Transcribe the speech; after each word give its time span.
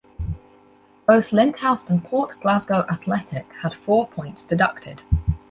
Both 1.07 1.29
Linthouse 1.29 1.87
and 1.87 2.03
Port 2.03 2.31
Glasgow 2.41 2.85
Athletic 2.91 3.45
had 3.61 3.75
four 3.75 4.07
points 4.07 4.41
deducted. 4.41 5.03